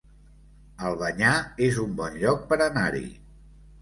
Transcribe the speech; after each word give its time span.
Albanyà 0.91 1.33
es 1.67 1.77
un 1.85 1.93
bon 2.01 2.19
lloc 2.25 2.43
per 2.53 2.59
anar-hi 2.69 3.05